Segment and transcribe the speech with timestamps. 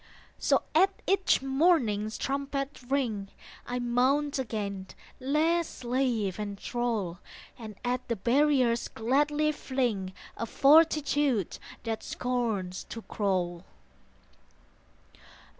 [0.39, 3.27] So at each morning's trumpet ring
[3.67, 4.87] I mount again,
[5.19, 7.19] less slave and thrall,
[7.59, 13.63] And at the barriers gladly fling A fortitude that scorns to crawl.